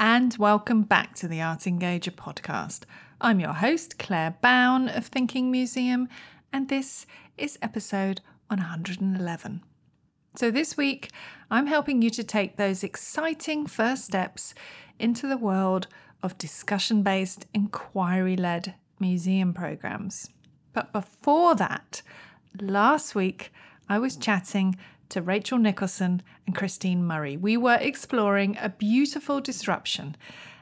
[0.00, 2.82] And welcome back to the Art Engager podcast.
[3.20, 6.08] I'm your host, Claire Bown of Thinking Museum,
[6.52, 7.04] and this
[7.36, 9.64] is episode 111.
[10.36, 11.10] So, this week,
[11.50, 14.54] I'm helping you to take those exciting first steps
[15.00, 15.88] into the world
[16.22, 20.30] of discussion based, inquiry led museum programs.
[20.72, 22.02] But before that,
[22.60, 23.52] last week,
[23.88, 24.76] I was chatting
[25.10, 27.36] to Rachel Nicholson and Christine Murray.
[27.36, 30.16] We were exploring a beautiful disruption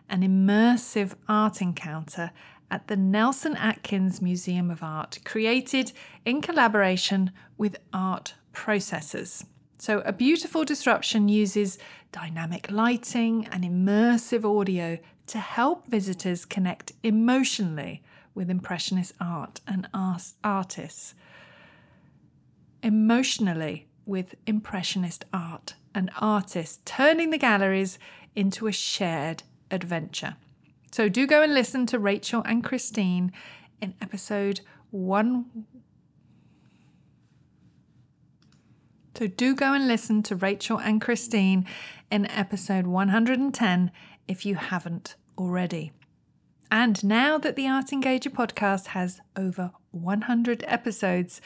[0.08, 2.30] an immersive art encounter
[2.70, 5.92] at the Nelson Atkins Museum of Art, created
[6.24, 9.44] in collaboration with Art Processors.
[9.78, 11.78] So, a beautiful disruption uses
[12.12, 18.02] dynamic lighting and immersive audio to help visitors connect emotionally
[18.34, 19.88] with Impressionist art and
[20.44, 21.14] artists.
[22.82, 27.98] Emotionally with Impressionist art and artists, turning the galleries
[28.34, 30.36] into a shared adventure.
[30.92, 33.32] So do go and listen to Rachel and Christine
[33.82, 35.46] in episode one.
[39.14, 41.66] So do go and listen to Rachel and Christine
[42.10, 43.90] in episode 110
[44.28, 45.92] if you haven't already.
[46.70, 51.40] And now that the Art Engager podcast has over 100 episodes,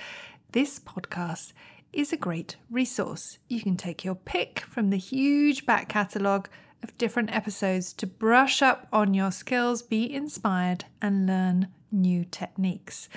[0.53, 1.53] this podcast
[1.93, 3.39] is a great resource.
[3.49, 6.49] You can take your pick from the huge back catalogue
[6.83, 13.09] of different episodes to brush up on your skills, be inspired, and learn new techniques.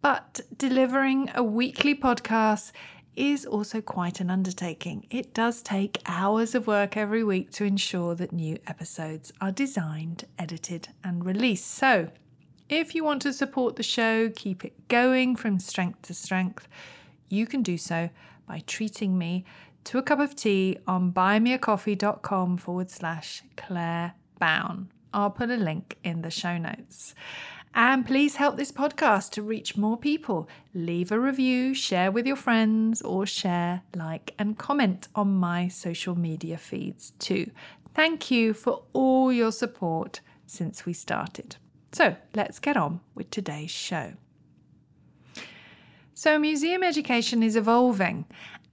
[0.00, 2.72] But delivering a weekly podcast
[3.14, 5.06] is also quite an undertaking.
[5.10, 10.24] It does take hours of work every week to ensure that new episodes are designed,
[10.38, 11.66] edited, and released.
[11.66, 12.10] So,
[12.68, 16.66] if you want to support the show, keep it going from strength to strength,
[17.32, 18.10] you can do so
[18.46, 19.44] by treating me
[19.84, 24.90] to a cup of tea on buymeacoffee.com forward slash Claire Bown.
[25.14, 27.14] I'll put a link in the show notes.
[27.74, 30.46] And please help this podcast to reach more people.
[30.74, 36.14] Leave a review, share with your friends, or share, like, and comment on my social
[36.14, 37.50] media feeds too.
[37.94, 41.56] Thank you for all your support since we started.
[41.92, 44.12] So let's get on with today's show.
[46.24, 48.26] So, museum education is evolving,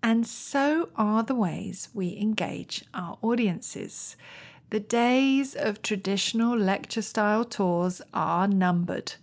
[0.04, 4.16] and so are the ways we engage our audiences.
[4.70, 9.14] The days of traditional lecture style tours are numbered,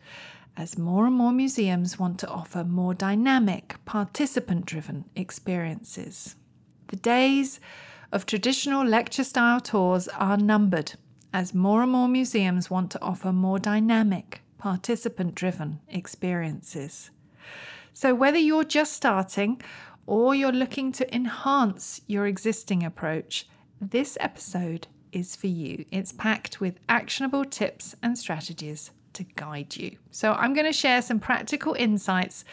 [0.57, 6.35] as more and more museums want to offer more dynamic, participant driven experiences.
[6.89, 7.61] The days
[8.11, 10.95] of traditional lecture style tours are numbered,
[11.33, 17.13] as more and more museums want to offer more dynamic, participant driven experiences.
[17.99, 19.63] So, whether you're just starting
[20.05, 23.49] or you're looking to enhance your existing approach,
[23.81, 25.87] this episode is for you.
[25.91, 29.97] It's packed with actionable tips and strategies to guide you.
[30.11, 32.45] So, I'm going to share some practical insights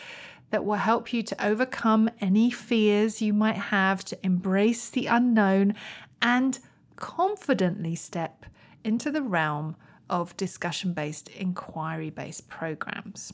[0.51, 5.75] that will help you to overcome any fears you might have, to embrace the unknown,
[6.21, 6.57] and
[6.95, 8.45] confidently step
[8.85, 9.75] into the realm
[10.09, 13.33] of discussion based, inquiry based programs.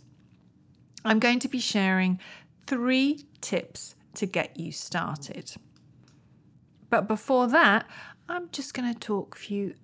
[1.03, 2.19] I'm going to be sharing
[2.65, 5.53] three tips to get you started.
[6.89, 7.85] But before that,
[8.27, 9.75] I'm just going to talk a few.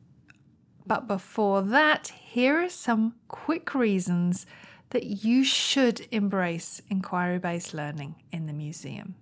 [0.86, 4.46] But before that, here are some quick reasons
[4.92, 9.16] that you should embrace inquiry based learning in the museum.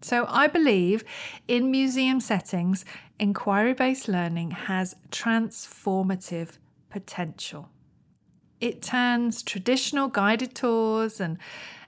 [0.00, 1.02] So, I believe
[1.48, 2.84] in museum settings,
[3.18, 7.70] inquiry based learning has transformative potential.
[8.60, 11.38] It turns traditional guided tours and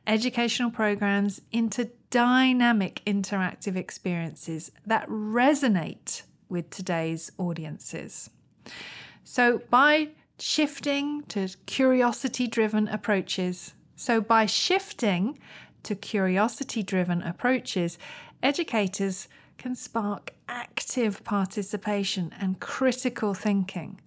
[0.07, 8.31] educational programs into dynamic interactive experiences that resonate with today's audiences.
[9.25, 10.09] So, by
[10.39, 15.39] shifting to curiosity driven approaches, so by shifting
[15.83, 17.99] to curiosity driven approaches,
[18.43, 19.29] educators
[19.59, 24.01] can spark active participation and critical thinking.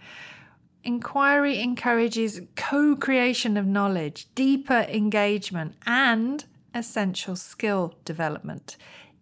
[0.84, 6.44] Inquiry encourages co creation of knowledge, deeper engagement, and
[6.76, 8.76] essential skill development.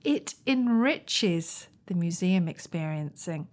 [0.04, 3.48] It enriches the museum experiencing.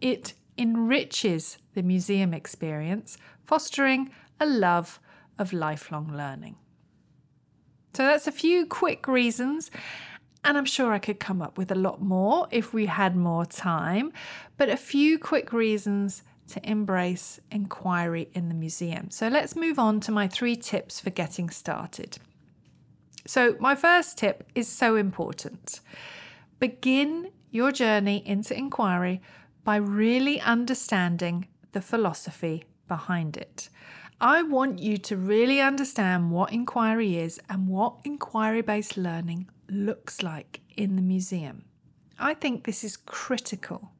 [0.00, 4.98] It enriches the museum experience, fostering a love
[5.38, 6.56] of lifelong learning.
[7.92, 9.70] So that's a few quick reasons.
[10.42, 13.44] And I'm sure I could come up with a lot more if we had more
[13.44, 14.10] time,
[14.56, 19.10] but a few quick reasons to embrace inquiry in the museum.
[19.10, 22.18] So let's move on to my three tips for getting started.
[23.26, 25.80] So, my first tip is so important.
[26.58, 29.20] Begin your journey into inquiry
[29.62, 33.68] by really understanding the philosophy behind it.
[34.20, 40.22] I want you to really understand what inquiry is and what inquiry based learning looks
[40.22, 41.64] like in the museum.
[42.18, 43.92] I think this is critical.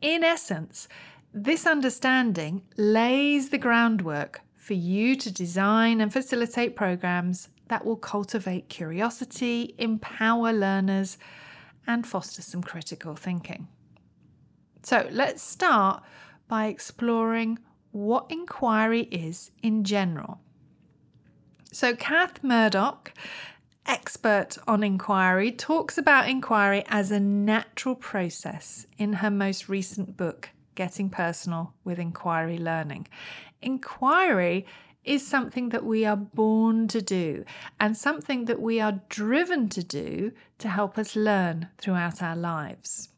[0.00, 0.88] In essence,
[1.36, 8.68] this understanding lays the groundwork for you to design and facilitate programs that will cultivate
[8.68, 11.18] curiosity, empower learners,
[11.88, 13.66] and foster some critical thinking.
[14.84, 16.04] So let's start
[16.46, 17.58] by exploring
[17.90, 20.40] what inquiry is in general.
[21.72, 23.12] So, Kath Murdoch,
[23.86, 30.50] expert on inquiry, talks about inquiry as a natural process in her most recent book,
[30.74, 33.06] Getting Personal with Inquiry Learning.
[33.62, 34.66] Inquiry
[35.04, 37.44] is something that we are born to do
[37.78, 43.10] and something that we are driven to do to help us learn throughout our lives.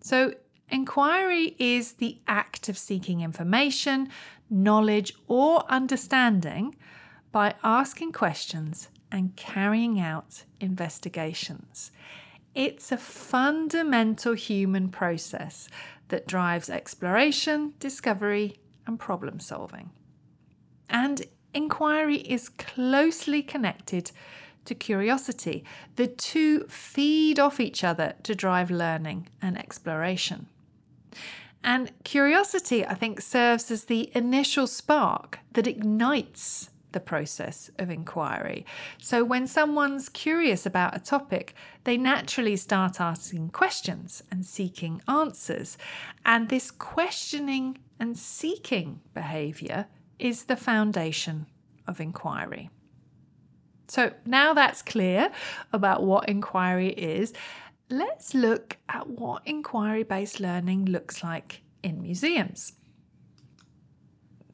[0.00, 0.34] So,
[0.68, 4.08] inquiry is the act of seeking information,
[4.48, 6.76] knowledge, or understanding
[7.32, 11.90] by asking questions and carrying out investigations.
[12.54, 15.68] It's a fundamental human process
[16.12, 18.56] that drives exploration, discovery,
[18.86, 19.88] and problem solving.
[20.90, 21.22] And
[21.54, 24.12] inquiry is closely connected
[24.66, 25.64] to curiosity.
[25.96, 30.48] The two feed off each other to drive learning and exploration.
[31.64, 38.64] And curiosity, I think, serves as the initial spark that ignites the process of inquiry.
[38.98, 41.54] So, when someone's curious about a topic,
[41.84, 45.76] they naturally start asking questions and seeking answers.
[46.24, 49.86] And this questioning and seeking behaviour
[50.18, 51.46] is the foundation
[51.86, 52.70] of inquiry.
[53.88, 55.30] So now that's clear
[55.72, 57.34] about what inquiry is,
[57.90, 62.72] let's look at what inquiry based learning looks like in museums.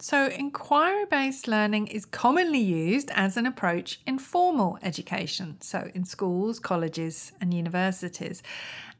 [0.00, 6.04] So, inquiry based learning is commonly used as an approach in formal education, so in
[6.04, 8.42] schools, colleges, and universities.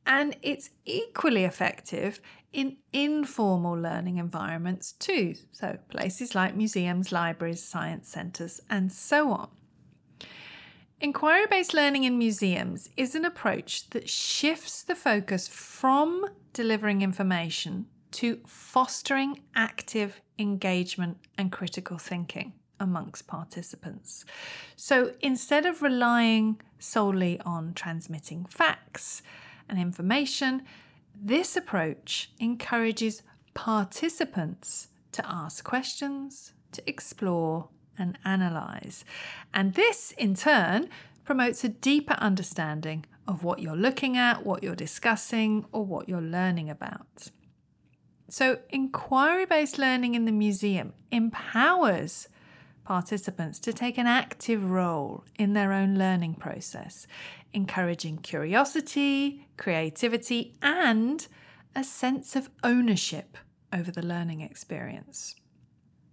[0.05, 2.21] And it's equally effective
[2.53, 9.51] in informal learning environments too, so places like museums, libraries, science centres, and so on.
[11.01, 17.87] Inquiry based learning in museums is an approach that shifts the focus from delivering information
[18.12, 24.25] to fostering active engagement and critical thinking amongst participants.
[24.76, 29.22] So instead of relying solely on transmitting facts
[29.69, 30.62] and information,
[31.14, 33.22] this approach encourages
[33.55, 37.69] participants to ask questions, to explore,
[37.99, 39.05] and analyze.
[39.52, 40.88] And this, in turn,
[41.25, 46.20] promotes a deeper understanding of what you're looking at, what you're discussing, or what you're
[46.20, 47.31] learning about.
[48.31, 52.29] So, inquiry based learning in the museum empowers
[52.85, 57.06] participants to take an active role in their own learning process,
[57.55, 61.27] encouraging curiosity, creativity, and
[61.75, 63.39] a sense of ownership
[63.73, 65.35] over the learning experience.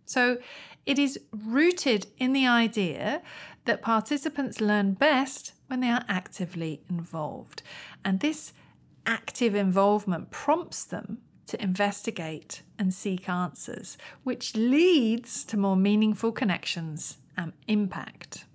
[0.05, 0.37] So,
[0.85, 3.23] it is rooted in the idea
[3.65, 7.61] that participants learn best when they are actively involved.
[8.05, 8.53] And this
[9.05, 17.17] active involvement prompts them to investigate and seek answers, which leads to more meaningful connections
[17.37, 18.45] and impact.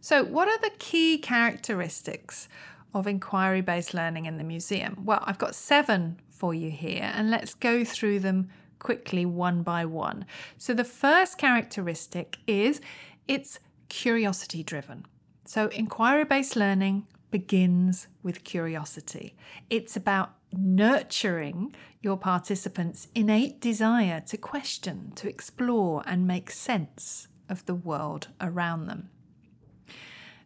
[0.00, 2.48] So, what are the key characteristics
[2.94, 5.02] of inquiry based learning in the museum?
[5.04, 8.48] Well, I've got seven for you here, and let's go through them
[8.78, 10.24] quickly one by one.
[10.56, 12.80] So, the first characteristic is
[13.26, 13.58] it's
[13.88, 15.04] curiosity driven.
[15.44, 19.36] So, inquiry based learning begins with curiosity.
[19.70, 27.66] It's about nurturing your participants' innate desire to question, to explore, and make sense of
[27.66, 29.10] the world around them.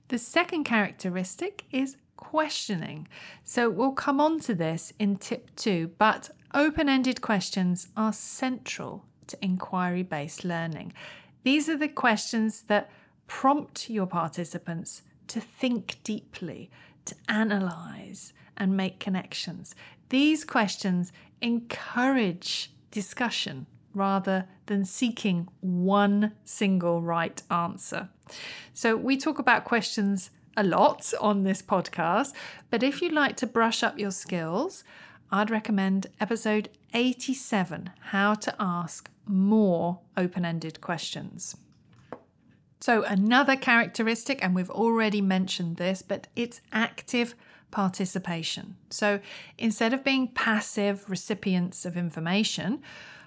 [0.09, 3.09] The second characteristic is questioning.
[3.45, 9.07] So we'll come on to this in tip two, but open ended questions are central
[9.29, 10.93] to inquiry based learning.
[11.45, 12.91] These are the questions that
[13.27, 16.71] prompt your participants to think deeply,
[17.07, 19.75] to analyze, and make connections.
[20.11, 21.11] These questions
[21.41, 28.11] encourage discussion rather than seeking one single right answer.
[28.75, 32.35] So, we talk about questions a lot on this podcast,
[32.69, 34.85] but if you'd like to brush up your skills,
[35.31, 41.57] I'd recommend episode 87 How to Ask More Open Ended Questions.
[42.83, 47.37] So, another characteristic, and we've already mentioned this, but it's active
[47.71, 48.75] participation.
[48.91, 49.21] So,
[49.57, 52.83] instead of being passive recipients of information,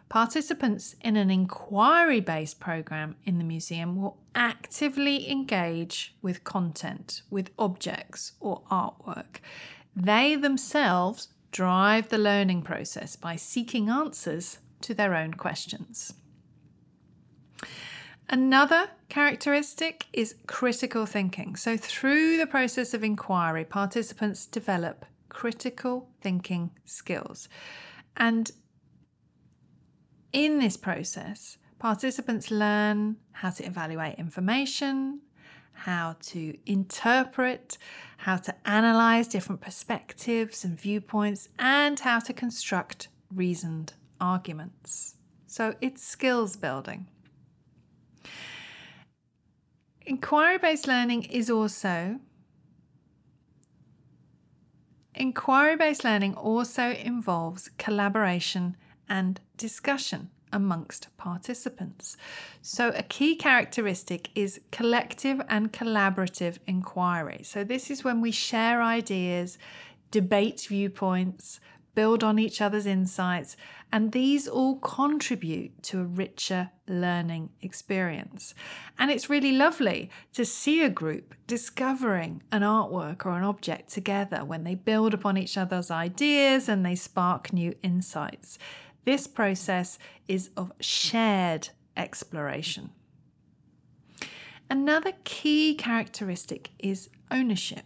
[0.10, 7.52] participants in an inquiry based program in the museum will actively engage with content, with
[7.58, 9.38] objects or artwork.
[9.96, 16.14] They themselves drive the learning process by seeking answers to their own questions.
[18.30, 21.56] Another characteristic is critical thinking.
[21.56, 27.48] So, through the process of inquiry, participants develop critical thinking skills.
[28.18, 28.52] And
[30.34, 35.22] in this process, participants learn how to evaluate information,
[35.74, 37.78] how to interpret,
[38.18, 45.16] how to analyze different perspectives and viewpoints, and how to construct reasoned arguments.
[45.46, 47.06] So, it's skills building.
[50.06, 52.20] Inquiry based learning is also
[55.16, 58.76] Inquiry based learning also involves collaboration
[59.08, 62.18] and discussion amongst participants.
[62.62, 67.42] So, a key characteristic is collective and collaborative inquiry.
[67.44, 69.58] So, this is when we share ideas,
[70.12, 71.60] debate viewpoints,
[71.96, 73.58] build on each other's insights,
[73.92, 78.54] and these all contribute to a richer learning experience.
[79.00, 84.44] And it's really lovely to see a group discovering an artwork or an object together
[84.44, 88.60] when they build upon each other's ideas and they spark new insights.
[89.06, 89.98] This process
[90.28, 92.92] is of shared exploration.
[94.70, 97.86] Another key characteristic is ownership.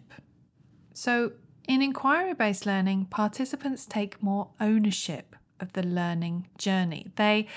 [0.94, 1.34] So,
[1.70, 7.12] in inquiry based learning, participants take more ownership of the learning journey.
[7.16, 7.48] They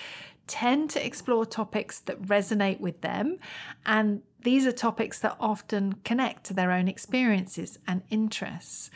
[0.47, 3.39] tend to explore topics that resonate with them,
[3.87, 8.91] and these are topics that often connect to their own experiences and interests.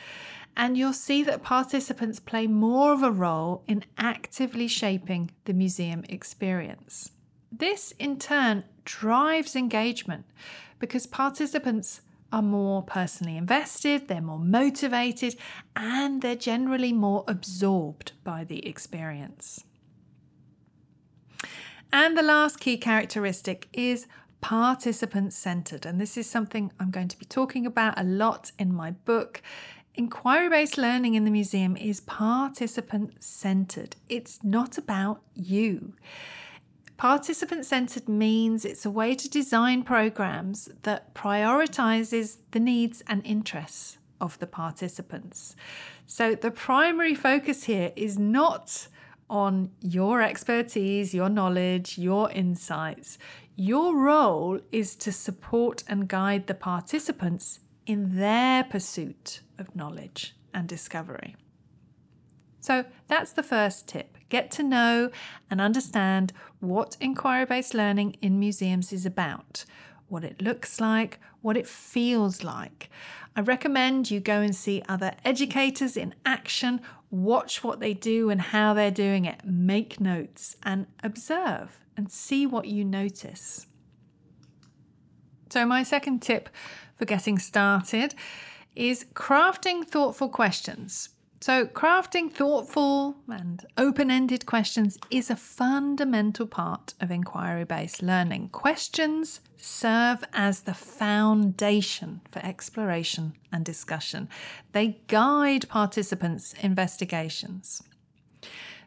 [0.54, 6.04] And you'll see that participants play more of a role in actively shaping the museum
[6.10, 7.12] experience.
[7.50, 10.26] This, in turn, drives engagement
[10.78, 12.02] because participants
[12.32, 15.36] are more personally invested, they're more motivated,
[15.74, 19.64] and they're generally more absorbed by the experience.
[21.92, 24.06] And the last key characteristic is
[24.40, 25.86] participant centered.
[25.86, 29.42] And this is something I'm going to be talking about a lot in my book.
[29.94, 35.94] Inquiry based learning in the museum is participant centered, it's not about you.
[36.96, 43.98] Participant centered means it's a way to design programs that prioritizes the needs and interests
[44.18, 45.54] of the participants.
[46.06, 48.88] So the primary focus here is not
[49.28, 53.18] on your expertise, your knowledge, your insights.
[53.56, 60.68] Your role is to support and guide the participants in their pursuit of knowledge and
[60.68, 61.36] discovery.
[62.60, 64.15] So that's the first tip.
[64.28, 65.10] Get to know
[65.50, 69.64] and understand what inquiry based learning in museums is about,
[70.08, 72.90] what it looks like, what it feels like.
[73.36, 76.80] I recommend you go and see other educators in action,
[77.10, 82.46] watch what they do and how they're doing it, make notes and observe and see
[82.46, 83.66] what you notice.
[85.50, 86.48] So, my second tip
[86.96, 88.14] for getting started
[88.74, 91.10] is crafting thoughtful questions.
[91.40, 98.48] So, crafting thoughtful and open ended questions is a fundamental part of inquiry based learning.
[98.48, 104.28] Questions serve as the foundation for exploration and discussion,
[104.72, 107.82] they guide participants' investigations.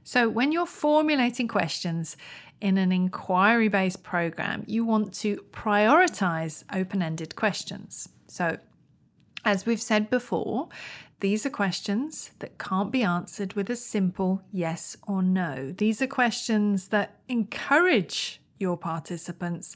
[0.03, 2.17] So, when you're formulating questions
[2.59, 8.09] in an inquiry based program, you want to prioritize open ended questions.
[8.25, 8.57] So,
[9.45, 10.69] as we've said before,
[11.19, 15.73] these are questions that can't be answered with a simple yes or no.
[15.77, 19.75] These are questions that encourage your participants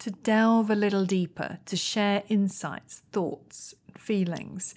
[0.00, 4.74] to delve a little deeper, to share insights, thoughts, feelings,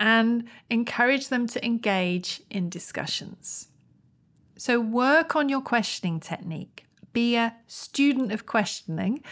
[0.00, 3.68] and encourage them to engage in discussions.
[4.56, 6.86] So, work on your questioning technique.
[7.12, 9.22] Be a student of questioning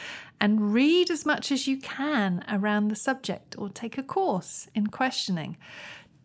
[0.40, 4.88] and read as much as you can around the subject or take a course in
[4.88, 5.56] questioning.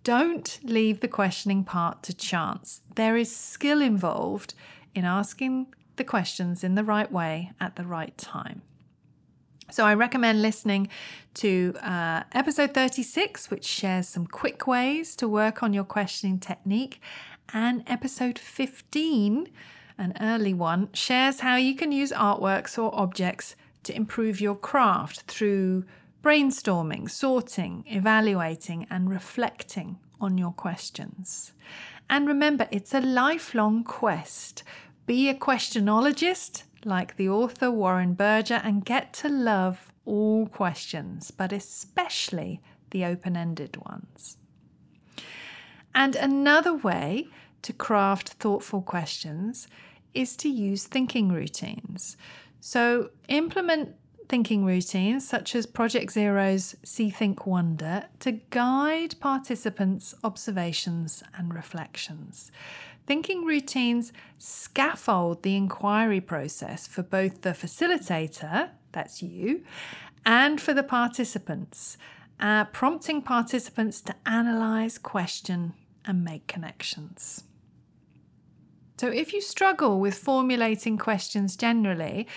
[0.08, 2.80] Don't leave the questioning part to chance.
[2.96, 4.54] There is skill involved
[4.96, 8.62] in asking the questions in the right way at the right time.
[9.70, 10.88] So, I recommend listening
[11.34, 17.02] to uh, episode 36, which shares some quick ways to work on your questioning technique,
[17.54, 19.50] and episode 15,
[19.98, 25.24] an early one, shares how you can use artworks or objects to improve your craft
[25.24, 25.84] through
[26.28, 31.54] brainstorming, sorting, evaluating, and reflecting on your questions.
[32.10, 34.62] And remember, it's a lifelong quest.
[35.06, 41.54] Be a questionologist like the author Warren Berger and get to love all questions, but
[41.54, 42.60] especially
[42.92, 44.36] the open ended ones.
[45.96, 47.30] And another way
[47.62, 49.70] to craft thoughtful questions
[50.14, 52.18] is to use thinking routines.
[52.60, 53.96] So implement
[54.30, 62.52] thinking routines such as Project Zero's See Think Wonder to guide participants' observations and reflections.
[63.06, 69.64] Thinking routines scaffold the inquiry process for both the facilitator, that's you,
[70.26, 71.98] and for the participants,
[72.40, 75.74] uh, prompting participants to analyze, question,
[76.06, 77.44] and make connections.
[78.98, 82.28] So, if you struggle with formulating questions generally,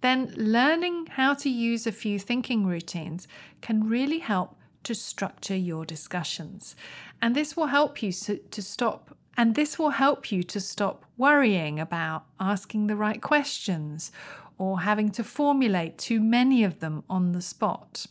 [0.00, 3.26] then learning how to use a few thinking routines
[3.60, 6.76] can really help to structure your discussions.
[7.20, 11.78] And this will help you to stop and this will help you to stop worrying
[11.78, 14.10] about asking the right questions
[14.58, 18.06] or having to formulate too many of them on the spot.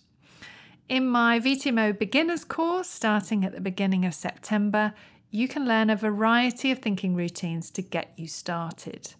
[0.87, 4.93] In my VTMO beginners course, starting at the beginning of September,
[5.31, 9.15] you can learn a variety of thinking routines to get you started.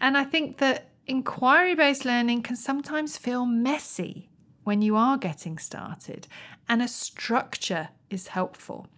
[0.00, 4.28] And I think that inquiry based learning can sometimes feel messy
[4.64, 6.26] when you are getting started,
[6.68, 8.88] and a structure is helpful.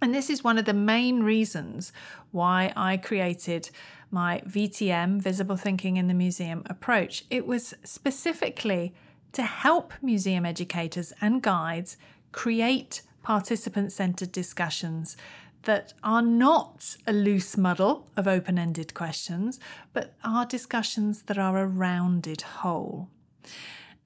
[0.00, 1.92] And this is one of the main reasons
[2.30, 3.70] why I created
[4.10, 7.24] my VTM, Visible Thinking in the Museum approach.
[7.28, 8.94] It was specifically
[9.32, 11.96] to help museum educators and guides
[12.32, 15.16] create participant centered discussions
[15.62, 19.58] that are not a loose muddle of open ended questions,
[19.92, 23.08] but are discussions that are a rounded whole.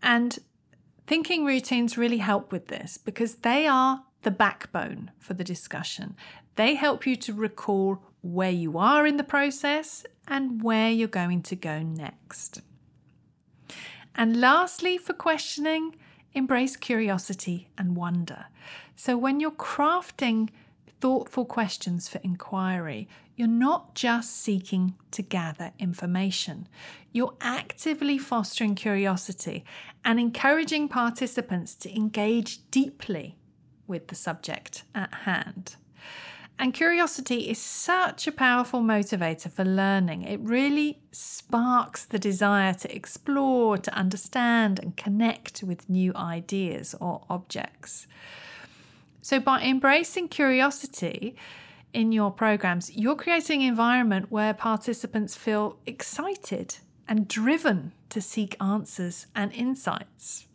[0.02, 0.38] And
[1.06, 6.16] thinking routines really help with this because they are the backbone for the discussion.
[6.56, 11.42] They help you to recall where you are in the process and where you're going
[11.42, 12.60] to go next.
[14.14, 15.96] And lastly, for questioning,
[16.34, 18.46] embrace curiosity and wonder.
[18.94, 20.50] So when you're crafting
[21.02, 26.68] thoughtful questions for inquiry, you're not just seeking to gather information.
[27.10, 29.64] You're actively fostering curiosity
[30.04, 33.36] and encouraging participants to engage deeply
[33.88, 35.74] with the subject at hand.
[36.56, 40.22] And curiosity is such a powerful motivator for learning.
[40.22, 47.24] It really sparks the desire to explore, to understand, and connect with new ideas or
[47.28, 48.06] objects.
[49.22, 51.36] So, by embracing curiosity
[51.92, 56.76] in your programs, you're creating an environment where participants feel excited
[57.08, 60.46] and driven to seek answers and insights.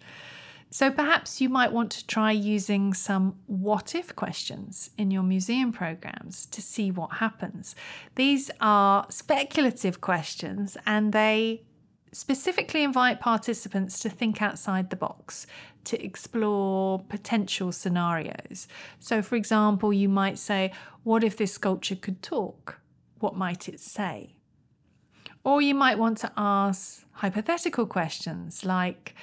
[0.69, 5.71] So perhaps you might want to try using some what if questions in your museum
[5.71, 7.73] programs to see what happens.
[8.15, 11.63] These are speculative questions and they
[12.11, 15.47] specifically invite participants to think outside the box,
[15.85, 18.67] to explore potential scenarios.
[18.99, 20.71] So, for example, you might say,
[21.03, 22.79] What if this sculpture could talk?
[23.19, 24.35] What might it say?
[25.43, 29.15] Or you might want to ask hypothetical questions like,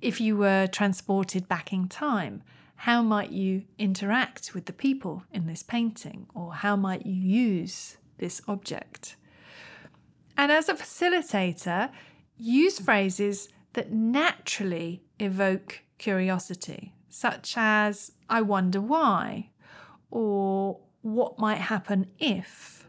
[0.00, 2.42] if you were transported back in time,
[2.76, 7.96] how might you interact with the people in this painting, or how might you use
[8.18, 9.16] this object?
[10.36, 11.90] And as a facilitator,
[12.42, 19.50] use phrases that naturally evoke curiosity, such as, I wonder why,
[20.10, 22.86] or what might happen if.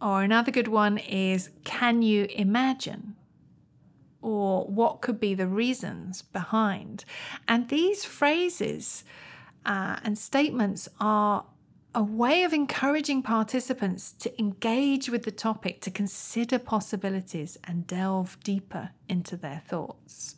[0.00, 3.16] Or another good one is, can you imagine?
[4.24, 7.04] or what could be the reasons behind.
[7.46, 9.04] And these phrases
[9.66, 11.44] uh, and statements are
[11.94, 18.38] a way of encouraging participants to engage with the topic, to consider possibilities and delve
[18.42, 20.36] deeper into their thoughts.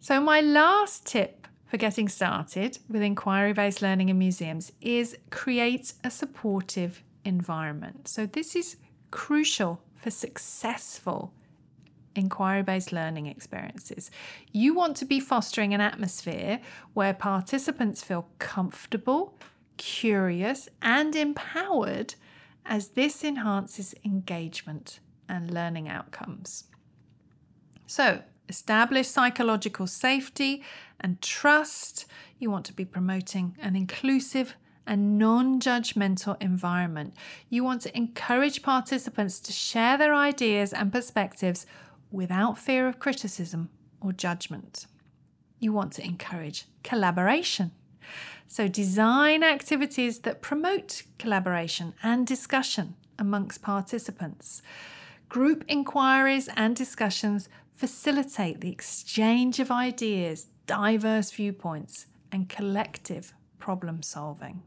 [0.00, 5.92] So, my last tip for getting started with inquiry based learning in museums is create
[6.02, 8.08] a supportive environment.
[8.08, 8.76] So, this is
[9.10, 11.32] crucial for successful
[12.14, 14.10] inquiry based learning experiences.
[14.52, 16.60] You want to be fostering an atmosphere
[16.94, 19.38] where participants feel comfortable,
[19.76, 22.14] curious, and empowered
[22.66, 26.64] as this enhances engagement and learning outcomes.
[27.86, 30.62] So, establish psychological safety
[30.98, 32.06] and trust.
[32.38, 34.54] You want to be promoting an inclusive
[34.86, 37.14] and non judgmental environment.
[37.48, 41.64] You want to encourage participants to share their ideas and perspectives
[42.10, 43.70] without fear of criticism
[44.00, 44.86] or judgment.
[45.58, 47.72] You want to encourage collaboration.
[48.46, 54.62] So, design activities that promote collaboration and discussion amongst participants.
[55.28, 64.62] Group inquiries and discussions facilitate the exchange of ideas, diverse viewpoints, and collective problem solving.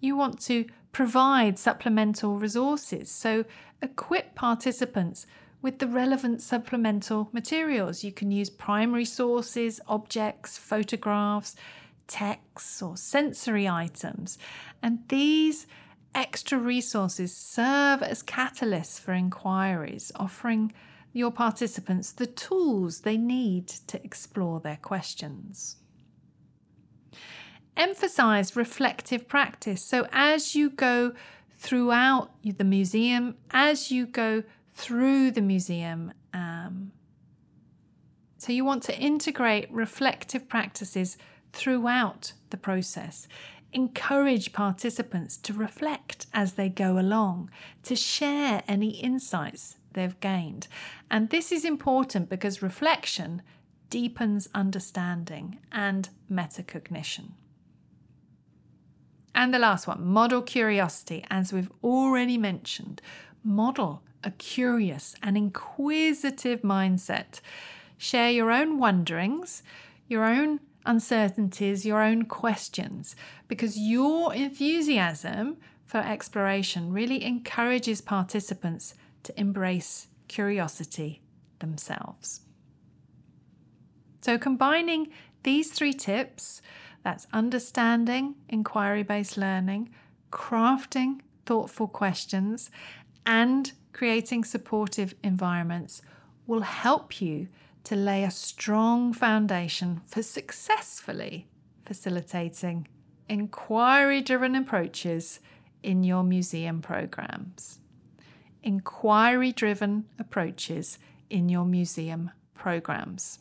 [0.00, 3.44] You want to provide supplemental resources, so
[3.80, 5.26] equip participants
[5.62, 8.04] with the relevant supplemental materials.
[8.04, 11.56] You can use primary sources, objects, photographs,
[12.06, 14.38] texts, or sensory items.
[14.82, 15.66] And these
[16.14, 20.72] extra resources serve as catalysts for inquiries, offering
[21.12, 25.76] your participants the tools they need to explore their questions.
[27.76, 29.82] Emphasize reflective practice.
[29.82, 31.12] So, as you go
[31.58, 34.44] throughout the museum, as you go
[34.76, 36.12] through the museum.
[36.34, 36.92] Um,
[38.36, 41.16] so you want to integrate reflective practices
[41.52, 43.26] throughout the process.
[43.72, 47.50] Encourage participants to reflect as they go along,
[47.84, 50.68] to share any insights they've gained.
[51.10, 53.40] And this is important because reflection
[53.88, 57.30] deepens understanding and metacognition.
[59.34, 61.24] And the last one, model curiosity.
[61.30, 63.00] As we've already mentioned,
[63.42, 67.40] model a curious and inquisitive mindset.
[67.96, 69.62] Share your own wonderings,
[70.08, 73.16] your own uncertainties, your own questions,
[73.48, 81.22] because your enthusiasm for exploration really encourages participants to embrace curiosity
[81.60, 82.40] themselves.
[84.20, 85.08] So, combining
[85.44, 86.60] these three tips
[87.04, 89.90] that's understanding inquiry based learning,
[90.32, 92.70] crafting thoughtful questions,
[93.24, 96.02] and creating supportive environments
[96.46, 97.48] will help you
[97.82, 101.48] to lay a strong foundation for successfully
[101.86, 102.86] facilitating
[103.26, 105.40] inquiry driven approaches
[105.82, 107.78] in your museum programs.
[108.62, 110.98] Inquiry driven approaches
[111.30, 113.38] in your museum programs.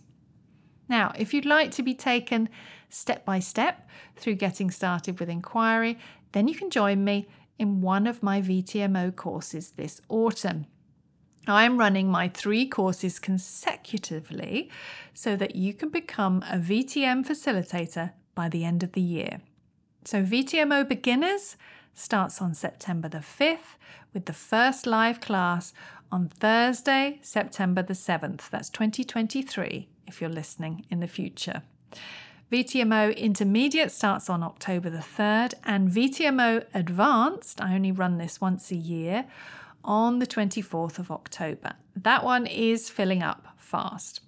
[0.88, 2.48] Now, if you'd like to be taken
[2.88, 6.00] step by step through getting started with inquiry,
[6.32, 10.66] then you can join me in one of my VTMO courses this autumn.
[11.48, 14.70] I'm running my three courses consecutively
[15.14, 19.42] so that you can become a VTM facilitator by the end of the year.
[20.04, 21.56] So, VTMO Beginners
[21.94, 23.78] starts on September the 5th
[24.14, 25.74] with the first live class
[26.12, 28.50] on Thursday, September the 7th.
[28.50, 31.64] That's 2023 if you're listening in the future.
[32.52, 38.70] VTMO Intermediate starts on October the 3rd, and VTMO Advanced, I only run this once
[38.70, 39.26] a year,
[39.84, 41.74] on the 24th of October.
[41.96, 44.22] That one is filling up fast.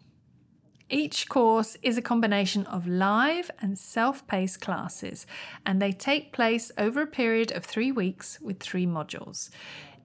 [0.89, 5.27] Each course is a combination of live and self paced classes,
[5.63, 9.51] and they take place over a period of three weeks with three modules.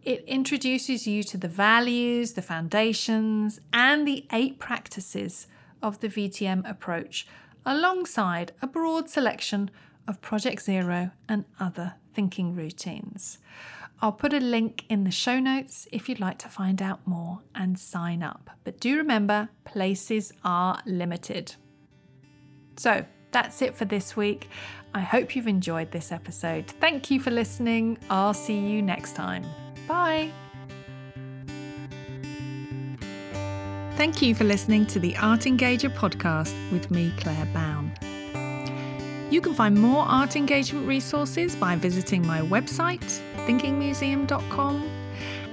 [0.02, 5.46] It introduces you to the values, the foundations, and the eight practices
[5.80, 7.26] of the VTM approach
[7.64, 9.70] alongside a broad selection
[10.08, 13.38] of Project Zero and other thinking routines.
[14.00, 17.40] I'll put a link in the show notes if you'd like to find out more
[17.54, 18.50] and sign up.
[18.64, 21.54] But do remember, places are limited.
[22.76, 24.48] So that's it for this week.
[24.92, 26.66] I hope you've enjoyed this episode.
[26.66, 27.98] Thank you for listening.
[28.10, 29.44] I'll see you next time.
[29.86, 30.32] Bye.
[34.02, 37.92] Thank you for listening to the Art Engager podcast with me, Claire Bown.
[39.30, 44.90] You can find more art engagement resources by visiting my website, thinkingmuseum.com.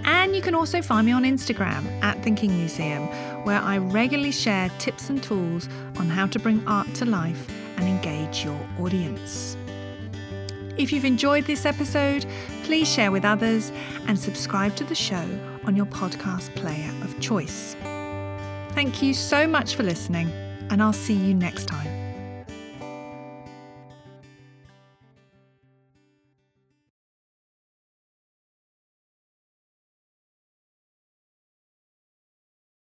[0.03, 3.03] And you can also find me on Instagram at Thinking Museum,
[3.45, 7.87] where I regularly share tips and tools on how to bring art to life and
[7.87, 9.57] engage your audience.
[10.75, 12.25] If you've enjoyed this episode,
[12.63, 13.71] please share with others
[14.07, 17.75] and subscribe to the show on your podcast player of choice.
[18.79, 20.31] Thank you so much for listening,
[20.69, 22.08] and I'll see you next time.